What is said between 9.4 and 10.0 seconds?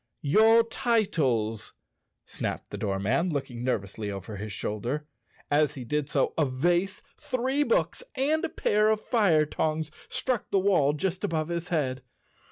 tongs